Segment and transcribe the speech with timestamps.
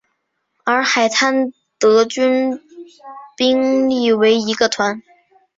[0.63, 2.59] 而海滩德军
[3.37, 5.03] 兵力为一个团。